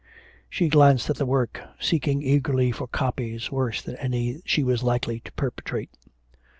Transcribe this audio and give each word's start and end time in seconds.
She 0.49 0.67
glanced 0.67 1.11
at 1.11 1.17
the 1.17 1.27
work, 1.27 1.61
seeking 1.79 2.23
eagerly 2.23 2.71
for 2.71 2.87
copies, 2.87 3.51
worse 3.51 3.83
than 3.83 3.97
any 3.97 4.41
she 4.45 4.63
was 4.63 4.81
likely 4.81 5.19
to 5.19 5.31
perpetrate. 5.33 5.91